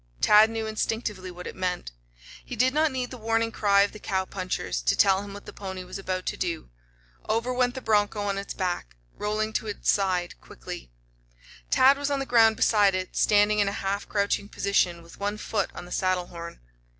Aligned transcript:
Tad 0.19 0.49
knew 0.49 0.65
instinctively 0.65 1.29
what 1.29 1.45
it 1.45 1.55
meant. 1.55 1.91
He 2.43 2.55
did 2.55 2.73
not 2.73 2.91
need 2.91 3.11
the 3.11 3.19
warning 3.19 3.51
cry 3.51 3.83
of 3.83 3.91
the 3.91 3.99
cowpunchers 3.99 4.81
to 4.81 4.95
tell 4.95 5.21
him 5.21 5.31
what 5.31 5.45
the 5.45 5.53
pony 5.53 5.83
was 5.83 5.99
about 5.99 6.25
to 6.25 6.37
do. 6.37 6.71
Over 7.29 7.53
went 7.53 7.75
the 7.75 7.81
broncho 7.81 8.21
on 8.23 8.39
its 8.39 8.55
back, 8.55 8.95
rolling 9.13 9.53
to 9.53 9.67
its 9.67 9.91
side 9.91 10.41
quickly. 10.41 10.89
Tad 11.69 11.99
was 11.99 12.09
on 12.09 12.17
the 12.17 12.25
ground 12.25 12.55
beside 12.55 12.95
it, 12.95 13.15
standing 13.15 13.59
in 13.59 13.67
a 13.67 13.71
half 13.83 14.09
crouching 14.09 14.49
position, 14.49 15.03
with 15.03 15.19
one 15.19 15.37
foot 15.37 15.69
on 15.75 15.85
the 15.85 15.91
saddle 15.91 16.25
horn. 16.25 16.61